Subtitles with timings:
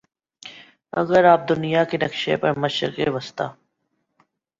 [0.93, 3.47] اگر آپ دنیا کے نقشے پر مشرق وسطیٰ